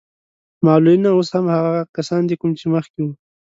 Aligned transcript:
معلولين 0.65 1.03
اوس 1.09 1.27
هم 1.35 1.45
هماغه 1.55 1.81
کسان 1.95 2.21
دي 2.29 2.35
کوم 2.39 2.51
چې 2.59 2.65
مخکې 2.75 2.99
وو. 3.03 3.13